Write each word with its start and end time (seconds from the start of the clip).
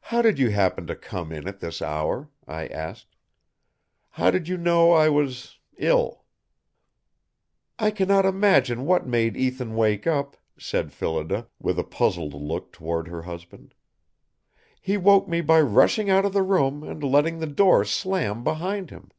"How 0.00 0.22
did 0.22 0.38
you 0.38 0.48
happen 0.48 0.86
to 0.86 0.96
come 0.96 1.30
in 1.30 1.46
at 1.46 1.60
this 1.60 1.82
hour?" 1.82 2.30
I 2.48 2.66
asked. 2.66 3.14
"How 4.12 4.30
did 4.30 4.48
you 4.48 4.56
know 4.56 4.92
I 4.92 5.10
was 5.10 5.58
ill?" 5.76 6.24
"I 7.78 7.90
cannot 7.90 8.24
imagine 8.24 8.86
what 8.86 9.06
made 9.06 9.36
Ethan 9.36 9.76
wake 9.76 10.06
up," 10.06 10.38
said 10.56 10.94
Phillida, 10.94 11.46
with 11.58 11.78
a 11.78 11.84
puzzled 11.84 12.32
look 12.32 12.72
toward 12.72 13.08
her 13.08 13.20
husband. 13.24 13.74
"He 14.80 14.96
woke 14.96 15.28
me 15.28 15.42
by 15.42 15.60
rushing 15.60 16.08
out 16.08 16.24
of 16.24 16.32
the 16.32 16.42
room 16.42 16.82
and 16.82 17.02
letting 17.02 17.38
the 17.38 17.46
door 17.46 17.84
slam 17.84 18.42
behind 18.42 18.88
him. 18.88 19.10